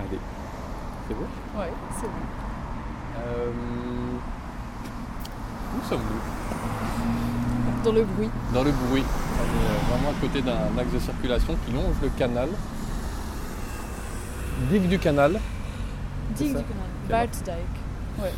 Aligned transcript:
Allez. 0.00 0.18
C'est 1.08 1.14
bon 1.14 1.26
Ouais, 1.58 1.72
c'est 1.96 2.06
bon. 2.06 2.24
Euh, 3.18 3.50
Où 5.76 5.88
sommes-nous 5.88 6.22
Dans 7.84 7.92
le 7.92 8.04
bruit. 8.04 8.30
Dans 8.54 8.64
le 8.64 8.72
bruit. 8.72 9.04
On 9.04 9.42
est 9.42 9.70
euh, 9.70 9.78
vraiment 9.96 10.10
à 10.10 10.20
côté 10.20 10.42
d'un 10.42 10.78
axe 10.80 10.92
de 10.92 10.98
circulation 10.98 11.56
qui 11.64 11.72
longe 11.72 11.94
le 12.02 12.08
canal. 12.10 12.48
Digue 14.70 14.88
du 14.88 14.98
canal. 14.98 15.40
Digue 16.36 16.48
du 16.48 16.52
canal. 16.54 16.64
Canal. 17.08 17.26
Baardsdijk. 17.28 17.54
Ouais. 18.22 18.32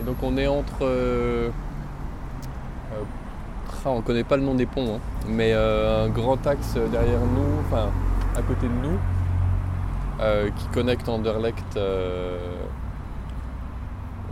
Et 0.00 0.04
donc 0.04 0.16
on 0.22 0.36
est 0.36 0.46
entre. 0.46 0.82
euh, 0.84 1.48
euh, 2.92 3.04
ah, 3.84 3.90
on 3.90 4.00
connaît 4.02 4.24
pas 4.24 4.36
le 4.36 4.42
nom 4.44 4.54
des 4.54 4.66
ponts, 4.66 4.96
hein, 4.96 5.00
mais 5.28 5.52
un 5.52 6.08
grand 6.08 6.46
axe 6.46 6.74
derrière 6.74 7.18
nous, 7.20 7.58
enfin 7.66 7.90
à 8.36 8.42
côté 8.42 8.68
de 8.68 8.72
nous, 8.74 8.96
euh, 10.22 10.50
qui 10.50 10.66
connecte 10.68 11.08
Anderlecht. 11.08 11.76
euh, 11.76 12.38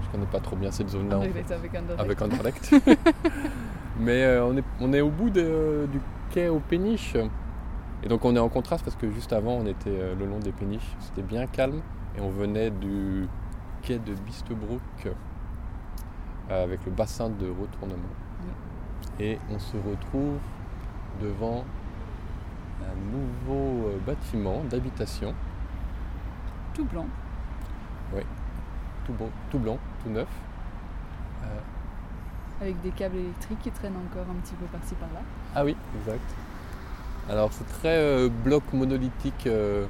je 0.03 0.09
connais 0.11 0.27
pas 0.27 0.41
trop 0.41 0.57
bien 0.57 0.71
cette 0.71 0.89
zone-là. 0.91 1.19
en 1.19 1.23
fait. 1.23 1.29
Anderlecht 1.29 1.53
avec 1.53 1.75
Anderlecht. 1.75 2.01
avec 2.01 2.23
Anderlecht. 2.23 2.75
Mais 4.01 4.25
euh, 4.25 4.45
on, 4.47 4.57
est, 4.57 4.65
on 4.81 4.93
est 4.93 5.01
au 5.01 5.11
bout 5.11 5.31
de- 5.31 5.87
du 5.93 6.01
quai 6.31 6.48
aux 6.48 6.61
péniches. 6.61 7.17
Et 8.03 8.09
donc 8.09 8.25
on 8.25 8.34
est 8.34 8.39
en 8.41 8.48
contraste 8.48 8.83
parce 8.84 8.97
que 8.97 9.11
juste 9.11 9.33
avant 9.33 9.53
on 9.55 9.67
était 9.67 10.15
le 10.19 10.25
long 10.27 10.39
des 10.39 10.53
péniches. 10.53 10.97
C'était 11.01 11.23
bien 11.23 11.47
calme 11.47 11.81
et 12.17 12.20
on 12.20 12.31
venait 12.31 12.70
du 12.70 13.27
quai 13.83 13.98
de 13.98 14.15
Bistebroek 14.15 14.81
euh, 15.07 16.65
avec 16.65 16.81
le 16.87 16.93
bassin 16.93 17.29
de 17.29 17.47
retournement. 17.48 18.09
Et 19.19 19.39
on 19.55 19.59
se 19.59 19.77
retrouve 19.77 20.39
devant 21.20 21.65
un 22.83 23.15
nouveau 23.15 23.91
bâtiment 24.07 24.62
d'habitation, 24.70 25.34
Tout 26.74 26.84
blanc. 26.84 27.06
tout, 29.06 29.12
bon, 29.12 29.28
tout 29.50 29.58
blanc, 29.58 29.78
tout 30.03 30.11
neuf. 30.11 30.28
Euh, 31.45 31.47
Avec 32.61 32.81
des 32.83 32.91
câbles 32.91 33.17
électriques 33.17 33.58
qui 33.61 33.70
traînent 33.70 33.97
encore 33.97 34.27
un 34.31 34.41
petit 34.41 34.55
peu 34.55 34.67
par-ci 34.67 34.95
par-là. 34.95 35.20
Ah 35.55 35.64
oui, 35.64 35.75
exact. 35.98 36.34
Alors 37.28 37.53
c'est 37.53 37.67
très 37.67 37.97
euh, 37.97 38.28
bloc 38.28 38.62
monolithique. 38.72 39.47
euh, 39.47 39.86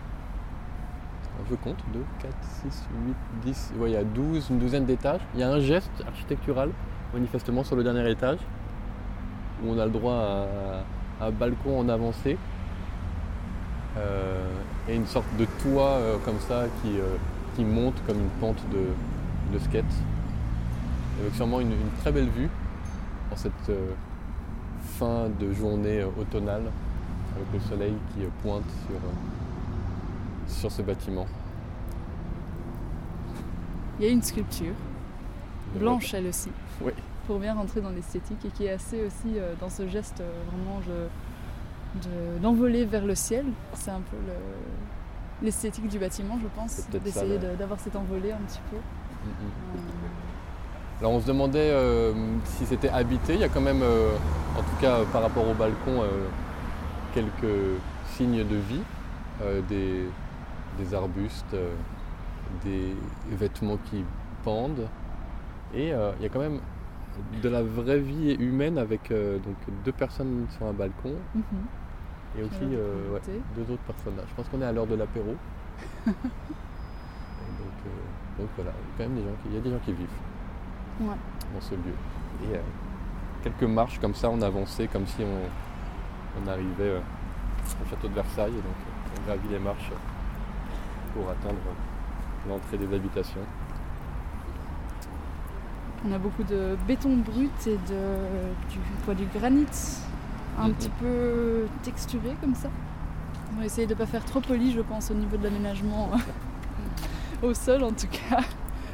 je 1.48 1.54
compte 1.56 1.78
2, 1.92 2.04
4, 2.20 2.34
6, 2.70 2.88
8, 3.06 3.16
10. 3.44 3.72
Ouais, 3.78 3.90
il 3.90 3.94
y 3.94 3.96
a 3.96 4.04
12, 4.04 4.50
une 4.50 4.58
douzaine 4.58 4.84
d'étages. 4.84 5.20
Il 5.34 5.40
y 5.40 5.42
a 5.42 5.48
un 5.50 5.58
geste 5.60 5.90
architectural, 6.06 6.70
manifestement, 7.14 7.64
sur 7.64 7.76
le 7.76 7.82
dernier 7.82 8.08
étage, 8.10 8.38
où 9.62 9.70
on 9.70 9.78
a 9.78 9.84
le 9.86 9.90
droit 9.90 10.14
à, 10.14 11.24
à 11.24 11.26
un 11.28 11.30
balcon 11.30 11.78
en 11.80 11.88
avancée. 11.88 12.36
Euh, 13.96 14.44
et 14.88 14.94
une 14.96 15.06
sorte 15.06 15.26
de 15.38 15.46
toit 15.62 15.90
euh, 15.98 16.16
comme 16.24 16.38
ça 16.40 16.64
qui, 16.82 16.98
euh, 16.98 17.16
qui 17.56 17.64
monte 17.64 17.94
comme 18.06 18.18
une 18.18 18.30
pente 18.40 18.62
de, 18.70 19.54
de 19.56 19.62
skate. 19.62 19.84
Avec 21.20 21.34
sûrement 21.34 21.60
une, 21.60 21.72
une 21.72 21.90
très 22.00 22.12
belle 22.12 22.28
vue 22.30 22.48
en 23.32 23.36
cette 23.36 23.70
fin 24.98 25.28
de 25.38 25.52
journée 25.52 26.02
automnale 26.18 26.62
avec 27.36 27.46
le 27.52 27.60
soleil 27.68 27.94
qui 28.14 28.20
pointe 28.42 28.64
sur, 28.86 30.56
sur 30.60 30.72
ce 30.72 30.82
bâtiment. 30.82 31.26
Il 33.98 34.06
y 34.06 34.08
a 34.08 34.12
une 34.12 34.22
sculpture, 34.22 34.72
blanche 35.78 36.14
elle 36.14 36.26
aussi. 36.26 36.50
Oui. 36.80 36.92
Pour 37.26 37.38
bien 37.38 37.54
rentrer 37.54 37.80
dans 37.82 37.90
l'esthétique 37.90 38.44
et 38.46 38.48
qui 38.48 38.64
est 38.64 38.72
assez 38.72 39.04
aussi 39.04 39.36
dans 39.60 39.68
ce 39.68 39.86
geste 39.86 40.22
vraiment 40.50 40.80
je- 40.86 41.08
de- 41.94 42.38
d'envoler 42.42 42.84
vers 42.84 43.04
le 43.04 43.14
ciel. 43.14 43.44
C'est 43.74 43.90
un 43.90 44.00
peu 44.10 44.16
le- 44.26 45.44
l'esthétique 45.46 45.88
du 45.88 45.98
bâtiment, 45.98 46.38
je 46.42 46.48
pense, 46.54 46.88
d'essayer 46.90 47.38
d'avoir 47.58 47.80
cette 47.80 47.96
envolée 47.96 48.32
un 48.32 48.38
petit 48.46 48.60
peu. 48.70 48.76
Mm, 48.76 49.28
mm. 49.30 49.50
Euh, 49.76 51.00
Alors 51.00 51.12
on 51.12 51.20
se 51.20 51.26
demandait 51.26 51.70
euh, 51.72 52.12
si 52.44 52.66
c'était 52.66 52.90
habité. 52.90 53.34
Il 53.34 53.40
y 53.40 53.44
a 53.44 53.48
quand 53.48 53.60
même, 53.62 53.80
euh, 53.82 54.12
en 54.58 54.60
tout 54.62 54.76
cas 54.80 54.98
par 55.12 55.22
rapport 55.22 55.48
au 55.48 55.54
balcon, 55.54 56.02
euh, 56.02 56.26
quelques 57.14 57.78
signes 58.16 58.44
de 58.46 58.56
vie, 58.56 58.82
des, 59.70 60.04
des 60.78 60.94
arbustes, 60.94 61.56
des 62.62 62.94
vêtements 63.30 63.78
qui 63.90 64.04
pendent. 64.44 64.86
Et 65.74 65.88
il 65.88 66.22
y 66.22 66.26
a 66.26 66.28
quand 66.28 66.40
même 66.40 66.60
de 67.42 67.48
la 67.48 67.62
vraie 67.62 67.98
vie 67.98 68.32
humaine 68.34 68.78
avec 68.78 69.10
euh, 69.10 69.38
donc 69.38 69.56
deux 69.84 69.92
personnes 69.92 70.46
sur 70.56 70.66
un 70.66 70.72
balcon 70.72 71.14
mhm. 71.34 71.42
et 72.38 72.42
aussi 72.42 72.74
euh, 72.74 73.12
ouais, 73.12 73.20
deux 73.56 73.72
autres 73.72 73.82
personnes 73.82 74.16
là. 74.16 74.22
Je 74.28 74.34
pense 74.34 74.48
qu'on 74.48 74.60
est 74.60 74.64
à 74.64 74.72
l'heure 74.72 74.86
de 74.86 74.94
l'apéro. 74.96 75.34
Donc, 76.06 77.86
euh, 77.86 78.40
donc 78.42 78.48
voilà, 78.56 78.70
il 78.72 78.84
y 78.88 78.92
a 78.92 78.96
quand 78.96 79.12
même 79.12 79.22
des 79.22 79.28
gens 79.28 79.36
qui, 79.42 79.48
il 79.48 79.54
y 79.54 79.58
a 79.58 79.60
des 79.60 79.70
gens 79.70 79.78
qui 79.84 79.92
vivent 79.92 80.06
Ouais. 81.00 81.16
dans 81.54 81.60
ce 81.60 81.74
lieu. 81.74 81.94
Et 82.44 82.58
quelques 83.42 83.62
marches 83.62 83.98
comme 83.98 84.14
ça, 84.14 84.30
on 84.30 84.40
avançait 84.42 84.86
comme 84.86 85.06
si 85.06 85.22
on, 85.22 86.42
on 86.42 86.46
arrivait 86.48 86.96
au 86.96 87.88
château 87.88 88.08
de 88.08 88.14
Versailles. 88.14 88.52
Et 88.52 88.62
donc 88.62 88.76
on 89.18 89.26
gravit 89.26 89.48
les 89.50 89.58
marches 89.58 89.90
pour 91.14 91.28
atteindre 91.28 91.58
l'entrée 92.48 92.78
des 92.78 92.94
habitations. 92.94 93.40
On 96.08 96.12
a 96.12 96.18
beaucoup 96.18 96.42
de 96.44 96.76
béton 96.88 97.16
brut 97.16 97.66
et 97.66 97.76
de, 97.76 98.70
du, 98.70 98.78
quoi, 99.04 99.14
du 99.14 99.26
granit 99.26 99.66
un 100.58 100.70
petit 100.70 100.88
peu 101.00 101.66
texturé 101.82 102.34
comme 102.40 102.54
ça. 102.54 102.68
On 103.54 103.60
va 103.60 103.66
essayer 103.66 103.86
de 103.86 103.92
ne 103.94 103.98
pas 103.98 104.06
faire 104.06 104.24
trop 104.24 104.40
poli, 104.40 104.72
je 104.72 104.80
pense, 104.80 105.10
au 105.10 105.14
niveau 105.14 105.36
de 105.36 105.44
l'aménagement 105.44 106.10
au 107.42 107.52
sol 107.54 107.82
en 107.84 107.92
tout 107.92 108.06
cas. 108.08 108.40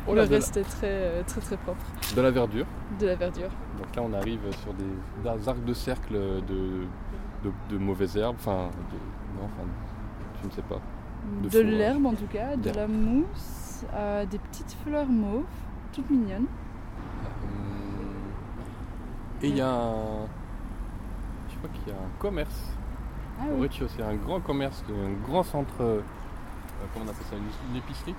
Oh 0.09 0.15
Le 0.15 0.23
la, 0.23 0.27
reste 0.29 0.57
est 0.57 0.63
très, 0.63 0.87
euh, 0.89 1.23
très 1.27 1.41
très 1.41 1.57
propre. 1.57 1.85
de 2.15 2.21
la 2.21 2.31
verdure. 2.31 2.67
De 3.01 3.07
la 3.07 3.17
verdure. 3.17 3.51
Donc 3.77 3.95
là 3.97 4.03
on 4.03 4.13
arrive 4.13 4.41
sur 4.63 4.73
des, 4.75 4.85
des 5.25 5.49
arcs 5.49 5.65
de 5.65 5.75
cercle 5.75 6.15
de, 6.15 6.87
de, 7.45 7.53
de 7.71 7.79
mauvaises 7.79 8.17
herbes. 8.17 8.37
Enfin, 8.39 8.69
de- 8.93 9.41
non, 9.41 9.47
enfin, 9.47 9.69
je 10.43 10.49
ne 10.49 10.53
sais 10.53 10.63
pas. 10.63 10.81
De 11.51 11.59
l'herbe 11.61 12.07
en 12.07 12.15
tout 12.15 12.27
cas, 12.33 12.55
de 12.57 12.71
la 12.71 12.87
mousse, 12.87 13.85
euh, 13.95 14.25
des 14.27 14.39
petites 14.39 14.77
fleurs 14.85 15.09
mauves, 15.09 15.43
toutes 15.93 16.09
mignonnes. 16.11 16.47
Et 19.43 19.49
il 19.49 19.57
y 19.57 19.61
a 19.61 19.69
un. 19.71 20.27
Je 21.51 21.57
crois 21.59 21.71
qu'il 21.71 21.93
y 21.93 21.97
a 21.97 21.99
un 22.01 22.09
commerce 22.19 22.73
Ah 23.41 23.45
au 23.51 23.55
oui. 23.57 23.63
rez-de-chaussée, 23.63 24.03
un 24.03 24.15
grand 24.15 24.41
commerce, 24.41 24.83
un 24.91 25.13
grand 25.31 25.43
centre. 25.43 25.73
euh, 25.81 26.01
comment 26.93 27.07
on 27.07 27.09
appelle 27.09 27.27
ça 27.31 27.37
Une, 27.37 27.71
une 27.73 27.77
épicerie 27.79 28.15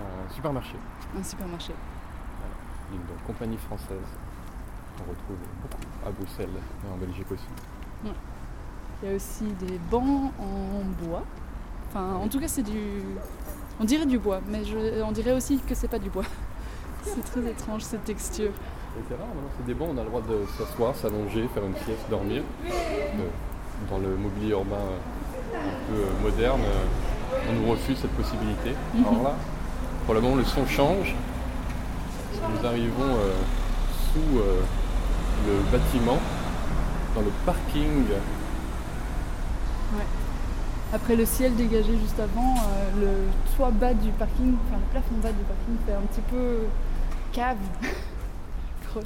Un 0.00 0.32
supermarché. 0.34 0.74
Un 1.18 1.22
supermarché. 1.22 1.72
Une 2.92 2.98
donc, 2.98 3.22
compagnie 3.26 3.56
française. 3.56 4.08
On 4.98 5.10
retrouve 5.10 5.36
beaucoup 5.62 6.06
à 6.06 6.10
Bruxelles 6.10 6.50
et 6.86 6.92
en 6.92 6.96
Belgique 6.96 7.30
aussi. 7.32 7.46
Il 9.02 9.08
y 9.08 9.12
a 9.12 9.16
aussi 9.16 9.44
des 9.44 9.78
bancs 9.90 10.32
en 10.38 11.04
bois. 11.04 11.24
Enfin, 11.88 12.14
en 12.14 12.28
tout 12.28 12.38
cas, 12.38 12.48
c'est 12.48 12.62
du. 12.62 13.02
On 13.80 13.84
dirait 13.84 14.06
du 14.06 14.18
bois, 14.18 14.40
mais 14.48 14.64
je... 14.64 15.02
on 15.02 15.10
dirait 15.12 15.32
aussi 15.32 15.58
que 15.58 15.74
c'est 15.74 15.88
pas 15.88 15.98
du 15.98 16.10
bois. 16.10 16.24
C'est 17.04 17.24
très 17.24 17.50
étrange 17.50 17.82
cette 17.82 18.04
texture. 18.04 18.52
C'est 18.94 19.14
rare, 19.14 19.26
maintenant 19.26 19.50
c'est 19.56 19.66
des 19.66 19.74
bons, 19.74 19.88
on 19.94 19.98
a 19.98 20.02
le 20.02 20.08
droit 20.08 20.20
de 20.20 20.44
s'asseoir, 20.58 20.94
s'allonger, 20.94 21.48
faire 21.54 21.64
une 21.64 21.76
sieste, 21.76 22.08
dormir. 22.10 22.42
Euh, 22.66 23.28
dans 23.90 23.98
le 23.98 24.16
mobilier 24.16 24.50
urbain 24.50 24.76
euh, 24.76 25.56
un 25.56 25.92
peu 25.92 26.00
euh, 26.00 26.22
moderne, 26.30 26.60
on 27.48 27.52
nous 27.52 27.70
refuse 27.70 27.98
cette 27.98 28.12
possibilité. 28.12 28.74
Alors 28.94 29.22
là, 29.22 29.34
pour 30.04 30.14
le 30.14 30.20
moment, 30.20 30.36
le 30.36 30.44
son 30.44 30.66
change. 30.66 31.14
Nous 32.34 32.66
arrivons 32.66 33.16
euh, 33.16 33.32
sous 34.12 34.38
euh, 34.38 34.60
le 35.46 35.70
bâtiment, 35.70 36.18
dans 37.14 37.20
le 37.20 37.30
parking. 37.46 38.04
Après 40.92 41.16
le 41.16 41.24
ciel 41.24 41.54
dégagé 41.54 41.96
juste 41.98 42.18
avant, 42.18 42.54
euh, 42.56 43.00
le 43.00 43.54
toit 43.56 43.70
bas 43.70 43.94
du 43.94 44.10
parking, 44.10 44.54
enfin 44.66 44.78
le 44.78 44.90
plafond 44.90 45.14
bas 45.22 45.30
du 45.30 45.44
parking 45.44 45.76
fait 45.86 45.92
un 45.92 46.06
petit 46.06 46.20
peu 46.30 46.66
cave, 47.32 47.56
grotte, 48.92 49.04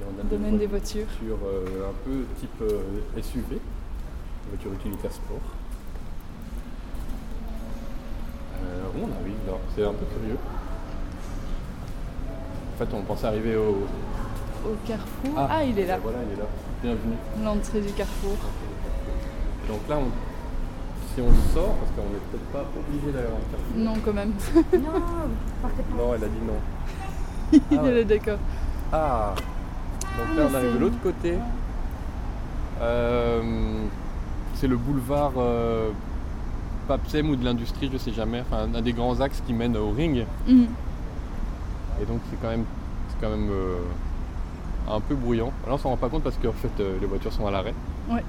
Et 0.00 0.04
on 0.06 0.20
a 0.20 0.24
domaine 0.24 0.58
des 0.58 0.66
voitures. 0.66 1.06
voitures 1.20 1.38
euh, 1.46 1.90
un 1.90 1.94
peu 2.04 2.24
type 2.38 2.60
euh, 2.62 3.22
SUV, 3.22 3.58
voiture 4.50 4.72
utilitaire 4.72 5.12
sport. 5.12 5.38
Euh, 8.64 8.82
on 8.96 9.04
arrive 9.20 9.38
là, 9.46 9.54
c'est 9.74 9.84
un 9.84 9.92
peu 9.92 10.04
curieux. 10.06 10.38
En 12.74 12.78
fait, 12.78 12.94
on 12.96 13.02
pensait 13.02 13.26
arriver 13.26 13.56
au. 13.56 13.86
Au 14.64 14.76
carrefour. 14.86 15.32
Ah, 15.36 15.64
il 15.64 15.78
est 15.78 15.86
là, 15.86 15.98
Voilà, 16.02 16.18
il 16.26 16.32
est 16.34 16.40
là. 16.40 16.46
Bienvenue. 16.82 17.16
l'entrée 17.44 17.80
du 17.80 17.92
carrefour. 17.92 18.36
Et 19.64 19.68
donc 19.72 19.80
là, 19.88 19.96
on- 19.98 20.10
si 21.14 21.20
on 21.20 21.28
sort, 21.54 21.74
parce 21.74 21.90
qu'on 21.92 22.10
n'est 22.12 22.20
peut-être 22.30 22.44
pas 22.52 22.64
obligé 22.78 23.12
d'aller 23.12 23.26
en 23.28 23.40
carrefour. 23.50 23.76
Non, 23.76 23.94
quand 24.04 24.12
même. 24.14 24.32
Non, 25.98 26.14
elle 26.14 26.24
a 26.24 26.28
dit 26.28 26.42
non. 26.46 26.58
il 27.70 27.78
Ah 27.78 27.82
ouais. 27.82 28.04
d'accord. 28.04 28.38
Ah 28.92 29.34
Donc 30.18 30.36
là, 30.36 30.48
on 30.50 30.54
arrive 30.54 30.74
de 30.74 30.78
l'autre 30.78 31.00
côté. 31.02 31.34
Euh, 32.80 33.42
c'est 34.54 34.66
le 34.66 34.76
boulevard 34.76 35.32
euh, 35.36 35.90
Papsem 36.88 37.28
ou 37.30 37.36
de 37.36 37.44
l'industrie, 37.44 37.90
je 37.92 37.98
sais 37.98 38.12
jamais. 38.12 38.40
Enfin, 38.40 38.68
un 38.74 38.80
des 38.82 38.92
grands 38.92 39.20
axes 39.20 39.42
qui 39.46 39.52
mène 39.52 39.76
au 39.76 39.90
ring. 39.90 40.24
Mhm. 40.46 40.66
Et 42.00 42.04
donc 42.06 42.20
c'est 42.30 42.40
quand 42.40 42.48
même, 42.48 42.64
c'est 43.10 43.20
quand 43.20 43.30
même 43.30 43.50
euh, 43.50 43.76
un 44.90 45.00
peu 45.00 45.14
bruyant. 45.14 45.52
Là 45.66 45.74
on 45.74 45.78
s'en 45.78 45.90
rend 45.90 45.96
pas 45.96 46.08
compte 46.08 46.22
parce 46.22 46.36
qu'en 46.36 46.52
fait 46.52 46.70
euh, 46.80 46.96
les 47.00 47.06
voitures 47.06 47.32
sont 47.32 47.46
à 47.46 47.50
l'arrêt. 47.50 47.74
Mais 48.10 48.22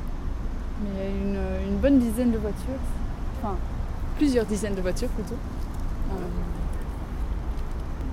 il 0.85 0.99
y 0.99 1.01
a 1.01 1.09
une, 1.09 1.69
une 1.71 1.77
bonne 1.77 1.99
dizaine 1.99 2.31
de 2.31 2.37
voitures. 2.37 2.79
Enfin, 3.41 3.55
plusieurs 4.17 4.45
dizaines 4.45 4.75
de 4.75 4.81
voitures 4.81 5.09
plutôt. 5.09 5.37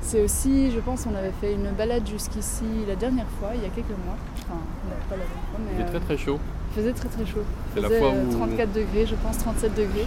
C'est 0.03 0.23
aussi, 0.23 0.71
je 0.71 0.81
pense, 0.81 1.07
on 1.07 1.15
avait 1.15 1.33
fait 1.41 1.53
une 1.53 1.71
balade 1.77 2.07
jusqu'ici 2.07 2.65
la 2.89 2.97
dernière 2.97 3.27
fois, 3.39 3.51
il 3.55 3.63
y 3.63 3.67
a 3.67 3.69
quelques 3.69 3.89
mois. 4.05 4.17
Enfin, 4.39 4.59
non, 4.59 4.97
pas 5.09 5.17
la 5.17 5.25
dernière 5.25 5.49
fois, 5.51 5.61
mais 5.65 5.71
Il 5.75 5.81
est 5.81 5.85
euh, 5.85 5.89
très 5.89 6.01
très 6.01 6.17
chaud. 6.17 6.39
il 6.71 6.81
faisait 6.81 6.93
très 6.93 7.09
très 7.09 7.27
chaud. 7.27 7.43
C'est 7.75 7.81
la 7.81 7.89
faisait 7.89 8.01
fois 8.01 8.09
euh, 8.09 8.25
où 8.25 8.33
34 8.33 8.73
degrés, 8.73 9.07
je 9.07 9.15
pense, 9.17 9.39
37 9.39 9.75
degrés. 9.75 10.07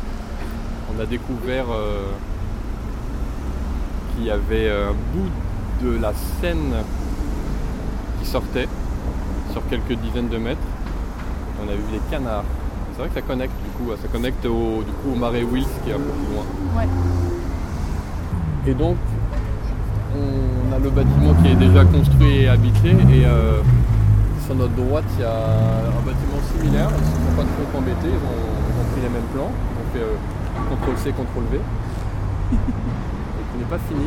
on 0.94 1.00
a 1.00 1.06
découvert 1.06 1.66
euh, 1.72 2.12
qu'il 4.16 4.26
y 4.26 4.32
avait 4.32 4.70
un 4.70 4.94
bout 5.14 5.86
de 5.86 6.02
la 6.02 6.14
Seine 6.42 6.74
qui 8.20 8.28
sortait 8.28 8.68
sur 9.52 9.66
quelques 9.70 9.94
dizaines 9.94 10.30
de 10.30 10.38
mètres. 10.38 10.60
On 11.64 11.70
a 11.70 11.76
vu 11.76 11.84
des 11.92 12.02
canards. 12.10 12.46
C'est 12.94 13.00
vrai 13.00 13.08
que 13.08 13.16
ça 13.16 13.22
connecte 13.22 13.54
du 13.64 13.70
coup, 13.72 13.92
ça 14.00 14.08
connecte 14.08 14.46
au, 14.46 14.84
du 14.84 14.92
coup, 14.92 15.14
au 15.14 15.16
marais 15.16 15.44
Wills 15.44 15.66
qui 15.84 15.92
est 15.92 15.94
un 15.94 15.98
peu 15.98 16.04
plus 16.04 16.34
loin. 16.34 16.46
Ouais. 16.78 16.88
Et 18.68 18.74
donc, 18.74 18.98
on 20.16 20.76
a 20.76 20.80
le 20.80 20.90
bâtiment 20.90 21.34
qui 21.42 21.50
est 21.52 21.56
déjà 21.56 21.84
construit 21.86 22.38
et 22.44 22.48
habité. 22.50 22.90
Et 22.90 23.26
euh, 23.26 23.62
sur 24.46 24.56
notre 24.56 24.74
droite, 24.74 25.06
il 25.18 25.22
y 25.22 25.26
a 25.26 25.34
un 25.34 26.04
bâtiment 26.06 26.40
similaire. 26.52 26.90
Ils 26.90 27.02
ne 27.02 27.06
se 27.06 27.12
sont 27.12 27.36
pas 27.36 27.44
trop 27.44 27.78
embêtés. 27.80 28.12
Ils 28.12 28.24
ont, 28.24 28.44
ils 28.70 28.82
ont 28.82 28.88
pris 28.92 29.02
les 29.02 29.10
mêmes 29.10 29.30
plans. 29.34 29.52
On 29.52 29.86
fait 29.94 30.04
euh, 30.04 30.16
CTRL-C, 30.70 31.12
CTRL-V. 31.12 31.58
et 32.54 32.56
qui 32.56 33.58
n'est 33.58 33.70
pas 33.70 33.80
fini. 33.88 34.06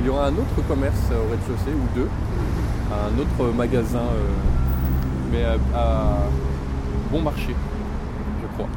Il 0.00 0.06
y 0.06 0.08
aura 0.08 0.26
un 0.26 0.34
autre 0.34 0.58
commerce 0.68 1.02
au 1.10 1.30
rez-de-chaussée, 1.30 1.74
ou 1.74 1.86
deux. 1.94 2.08
Un 2.90 3.18
autre 3.20 3.54
magasin, 3.54 3.98
euh, 3.98 4.28
mais 5.32 5.44
à, 5.44 5.56
à 5.78 6.16
bon 7.10 7.20
marché, 7.20 7.54
je 8.42 8.46
crois. 8.54 8.68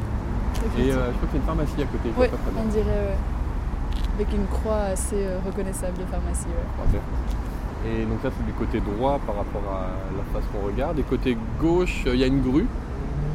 Et 0.78 0.92
euh, 0.92 1.12
je 1.12 1.18
crois 1.18 1.30
qu'il 1.30 1.34
y 1.34 1.34
a 1.34 1.38
une 1.38 1.48
pharmacie 1.48 1.82
à 1.82 1.86
côté. 1.86 2.10
on 2.58 2.68
dirait 2.70 2.86
ouais. 2.86 3.18
Avec 4.16 4.34
une 4.34 4.46
croix 4.48 4.82
assez 4.94 5.26
euh, 5.26 5.40
reconnaissable 5.46 5.98
de 5.98 6.06
pharmacie. 6.06 6.48
ouais. 6.48 7.00
Et 7.84 8.06
donc 8.06 8.20
ça 8.22 8.30
c'est 8.38 8.46
du 8.46 8.54
côté 8.54 8.80
droit 8.80 9.20
par 9.26 9.38
rapport 9.38 9.64
à 9.74 9.88
la 10.16 10.24
face 10.34 10.48
qu'on 10.52 10.66
regarde. 10.68 11.00
Et 11.00 11.04
côté 11.04 11.38
gauche, 11.60 12.04
euh, 12.06 12.14
il 12.14 12.20
y 12.20 12.24
a 12.24 12.28
une 12.28 12.42
grue. 12.42 12.68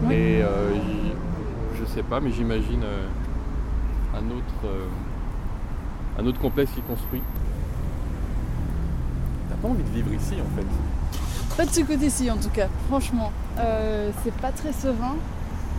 Ouais. 0.04 0.14
Et 0.14 0.42
euh, 0.42 0.74
je 1.78 1.84
sais 1.84 2.02
pas, 2.02 2.20
mais 2.20 2.30
j'imagine 2.30 2.82
euh, 2.84 3.06
un 4.14 4.30
autre 4.30 4.64
euh, 4.64 4.86
un 6.18 6.26
autre 6.26 6.38
complexe 6.40 6.70
qui 6.72 6.80
est 6.80 6.88
construit. 6.88 7.22
T'as 9.48 9.56
pas 9.56 9.68
envie 9.68 9.82
de 9.82 9.90
vivre 9.90 10.12
ici 10.12 10.34
en 10.34 10.56
fait. 10.56 10.66
Pas 11.56 11.64
de 11.64 11.70
ce 11.70 11.80
côté-ci 11.80 12.30
en 12.30 12.36
tout 12.36 12.50
cas, 12.50 12.68
franchement. 12.88 13.32
Euh, 13.58 14.10
c'est 14.22 14.34
pas 14.34 14.52
très 14.52 14.72
serein. 14.72 15.16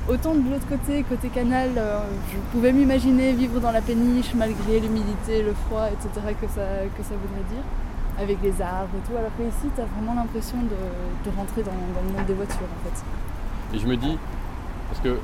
Autant 0.10 0.36
de 0.36 0.50
l'autre 0.50 0.68
côté, 0.70 1.04
côté 1.04 1.28
canal, 1.28 1.72
euh, 1.78 2.00
je 2.32 2.38
pouvais 2.54 2.72
m'imaginer 2.72 3.34
vivre 3.34 3.60
dans 3.60 3.72
la 3.72 3.82
péniche 3.82 4.34
malgré 4.36 4.80
l'humidité, 4.80 5.44
le 5.44 5.54
froid, 5.54 5.88
etc. 5.88 6.34
que 6.40 6.48
ça, 6.48 6.62
que 6.98 7.04
ça 7.04 7.16
voudrait 7.16 7.44
dire, 7.50 7.64
avec 8.18 8.38
les 8.42 8.62
arbres 8.62 8.96
et 8.96 9.06
tout. 9.06 9.18
Alors 9.18 9.32
que 9.38 9.44
ici, 9.44 9.68
t'as 9.76 9.84
vraiment 9.84 10.14
l'impression 10.14 10.58
de, 10.60 11.30
de 11.30 11.36
rentrer 11.36 11.62
dans, 11.62 11.72
dans 11.72 12.08
le 12.08 12.18
monde 12.18 12.26
des 12.26 12.34
voitures 12.34 12.56
en 12.56 12.90
fait. 12.90 13.76
Et 13.76 13.80
je 13.80 13.86
me 13.86 13.98
dis, 13.98 14.18
parce 14.90 15.02
que 15.02 15.20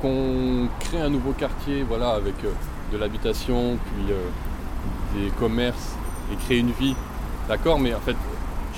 qu'on 0.00 0.68
crée 0.78 1.00
un 1.00 1.10
nouveau 1.10 1.32
quartier, 1.32 1.82
voilà, 1.82 2.10
avec 2.10 2.36
euh, 2.44 2.52
de 2.92 2.96
l'habitation, 2.96 3.76
puis 3.86 4.12
euh, 4.12 4.28
des 5.18 5.30
commerces, 5.30 5.96
et 6.32 6.36
créer 6.36 6.58
une 6.58 6.70
vie, 6.70 6.94
d'accord, 7.48 7.80
mais 7.80 7.92
en 7.92 8.00
fait, 8.00 8.16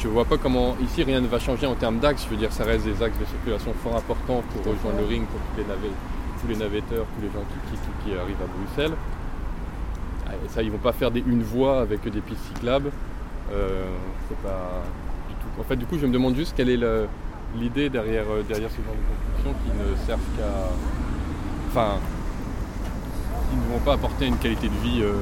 je 0.03 0.09
vois 0.09 0.25
pas 0.25 0.39
comment, 0.39 0.77
ici 0.83 1.03
rien 1.03 1.21
ne 1.21 1.27
va 1.27 1.39
changer 1.39 1.67
en 1.67 1.75
termes 1.75 1.99
d'axes, 1.99 2.25
je 2.25 2.31
veux 2.31 2.37
dire, 2.37 2.53
ça 2.53 2.65
reste 2.65 2.85
des 2.85 3.03
axes 3.03 3.19
de 3.19 3.25
circulation 3.27 3.73
fort 3.83 3.97
importants 3.97 4.43
pour 4.53 4.73
rejoindre 4.73 4.99
le 4.99 5.07
ring, 5.07 5.27
pour 5.27 5.41
tous 5.41 5.59
les, 5.59 5.65
tous 6.41 6.49
les 6.49 6.57
navetteurs, 6.57 7.05
tous 7.17 7.23
les 7.23 7.29
gens 7.29 7.45
qui 7.71 8.11
qui 8.11 8.17
arrivent 8.17 8.43
à 8.43 8.47
Bruxelles. 8.47 8.97
Ah, 10.27 10.33
et 10.35 10.49
ça, 10.49 10.63
ils 10.63 10.71
vont 10.71 10.79
pas 10.79 10.93
faire 10.93 11.11
une 11.15 11.43
voie 11.43 11.81
avec 11.81 12.09
des 12.09 12.21
pistes 12.21 12.45
cyclables. 12.55 12.91
Euh, 13.53 13.85
c'est 14.29 14.39
pas 14.39 14.83
du 15.29 15.35
tout. 15.35 15.61
En 15.61 15.65
fait, 15.65 15.77
du 15.77 15.87
coup, 15.87 15.99
je 15.99 16.07
me 16.07 16.13
demande 16.13 16.37
juste 16.37 16.55
quelle 16.57 16.71
est 16.71 16.81
l'idée 17.59 17.91
derrière, 17.91 18.25
euh, 18.31 18.43
derrière 18.47 18.71
ce 18.71 18.77
genre 18.77 18.95
de 18.95 19.43
construction 19.43 19.55
qui 19.65 19.71
ne 19.77 20.07
servent 20.07 20.37
qu'à. 20.37 20.71
Enfin. 21.69 21.99
qui 23.51 23.57
ne 23.57 23.73
vont 23.73 23.85
pas 23.85 23.95
apporter 23.95 24.27
une 24.27 24.37
qualité 24.37 24.69
de 24.69 24.89
vie, 24.89 25.03
euh, 25.03 25.15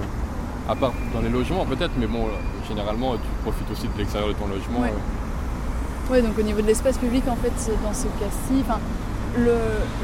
à 0.69 0.75
part 0.76 0.93
dans 1.15 1.20
les 1.20 1.29
logements 1.31 1.65
peut-être, 1.65 1.93
mais 1.99 2.06
bon, 2.06 2.26
euh, 2.26 2.31
généralement, 2.69 3.15
tu 3.15 3.29
profites 3.43 3.70
aussi 3.70 3.88
de 3.88 3.99
l'extérieur 3.99 4.29
de 4.29 4.35
ton 4.35 4.47
logement. 4.47 4.81
Ouais. 4.81 4.93
euh. 4.93 6.12
Ouais, 6.12 6.23
donc 6.23 6.38
au 6.38 6.43
niveau 6.43 6.61
de 6.61 6.67
l'espace 6.67 6.97
public, 6.99 7.25
en 7.29 7.37
fait, 7.37 7.53
dans 7.85 7.93
ce 7.93 8.05
cas-ci, 8.20 8.65
le, 9.37 9.53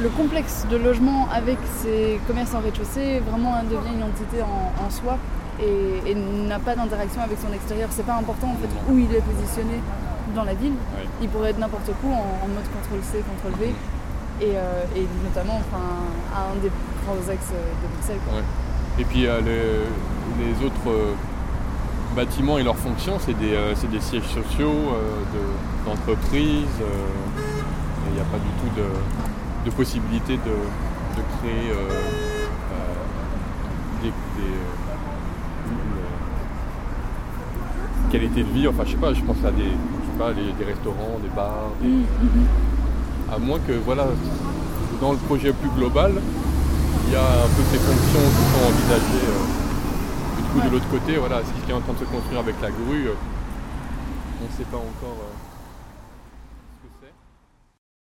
le 0.02 0.08
complexe 0.11 0.66
de 0.70 0.76
logement 0.76 1.28
avec 1.32 1.56
ces 1.82 2.20
commerces 2.26 2.55
en 2.55 2.61
rez-de-chaussée 2.61 3.20
vraiment 3.20 3.55
hein, 3.55 3.62
devient 3.64 3.94
une 3.96 4.02
entité 4.05 4.43
en, 4.43 4.84
en 4.84 4.90
soi 4.90 5.16
et, 5.61 6.11
et 6.11 6.14
n'a 6.14 6.58
pas 6.58 6.75
d'interaction 6.76 7.22
avec 7.22 7.38
son 7.40 7.52
extérieur. 7.55 7.88
C'est 7.90 8.05
pas 8.06 8.16
important 8.16 8.49
en 8.49 8.56
fait 8.61 8.69
où 8.93 8.99
il 8.99 9.12
est 9.14 9.22
positionné 9.22 9.81
dans 10.37 10.44
la 10.44 10.52
ville. 10.55 10.72
Ouais. 10.96 11.08
Il 11.22 11.28
pourrait 11.31 11.50
être 11.50 11.58
n'importe 11.58 11.88
où 12.05 12.08
en, 12.08 12.44
en 12.44 12.49
mode 12.49 12.64
CTRL-C, 12.82 13.25
CTRL-V 13.43 13.72
et, 14.43 14.52
euh, 14.56 14.84
et 14.96 15.06
notamment 15.25 15.56
enfin, 15.64 15.82
à 16.37 16.52
un 16.52 16.56
des 16.61 16.70
grands 17.06 17.32
axes 17.32 17.49
de 17.52 17.88
Bruxelles. 17.96 18.20
Et 18.99 19.05
puis 19.05 19.26
euh, 19.26 19.40
le- 19.40 19.88
les 20.38 20.66
autres 20.66 20.88
euh, 20.88 21.12
bâtiments 22.16 22.58
et 22.58 22.62
leurs 22.62 22.76
fonctions, 22.76 23.19
c'est 23.20 23.36
des, 23.38 23.54
euh, 23.54 23.75
c'est 23.75 23.90
des 23.90 24.00
sièges 24.00 24.22
sociaux 24.28 24.69
euh, 24.70 25.20
de- 25.34 25.88
d'entreprises. 25.88 26.81
Il 28.08 28.14
n'y 28.14 28.20
a 28.20 28.25
pas 28.25 28.38
du 28.38 28.50
tout 28.60 28.70
de, 28.81 28.86
de 29.69 29.75
possibilité 29.75 30.34
de, 30.36 30.38
de 31.16 31.22
créer 31.38 31.72
des, 34.02 34.08
des, 34.08 34.54
une 38.04 38.10
qualité 38.10 38.42
de 38.42 38.48
vie. 38.50 38.69
Enfin, 38.69 38.82
je 38.87 38.90
sais 38.92 38.96
pas, 38.96 39.12
je 39.14 39.22
pense 39.22 39.37
à 39.44 39.50
des, 39.50 39.64
je 39.64 40.12
sais 40.12 40.19
pas, 40.19 40.32
des, 40.32 40.52
des 40.58 40.64
restaurants, 40.64 41.19
des 41.22 41.28
bars, 41.34 41.70
des- 41.82 41.88
Mhm, 41.88 42.04
mhm. 42.22 42.46
à 43.34 43.38
moins 43.38 43.58
que, 43.66 43.72
voilà, 43.84 44.06
dans 45.00 45.12
le 45.12 45.19
projet 45.19 45.52
plus 45.52 45.70
global, 45.70 46.12
il 47.06 47.12
y 47.12 47.16
a 47.16 47.20
un 47.20 47.48
peu 47.56 47.62
ces 47.72 47.78
fonctions 47.78 48.20
qui 48.20 48.44
sont 48.52 48.64
envisagées. 48.68 49.26
euh. 49.28 49.63
Coup, 50.54 50.61
Ouais. 50.61 50.66
de 50.66 50.70
l'autre 50.70 50.88
côté, 50.88 51.16
voilà, 51.16 51.40
ce 51.42 51.64
qui 51.66 51.70
est 51.70 51.75
en 51.75 51.80
train 51.80 51.94
de 51.94 51.99
se 51.99 52.04
construire 52.04 52.38
avec 52.40 52.54
la 52.62 52.70
grue, 52.70 53.08
euh, 53.08 53.14
on 54.40 54.44
ne 54.44 54.50
sait 54.56 54.64
pas 54.70 54.76
encore. 54.76 55.18
euh, 55.18 55.53